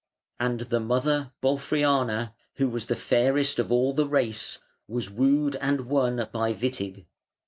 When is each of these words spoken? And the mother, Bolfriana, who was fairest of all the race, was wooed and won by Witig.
And 0.39 0.61
the 0.61 0.79
mother, 0.79 1.31
Bolfriana, 1.43 2.33
who 2.55 2.67
was 2.69 2.85
fairest 2.87 3.59
of 3.59 3.71
all 3.71 3.93
the 3.93 4.07
race, 4.07 4.57
was 4.87 5.11
wooed 5.11 5.57
and 5.57 5.81
won 5.81 6.27
by 6.33 6.53
Witig. 6.53 7.05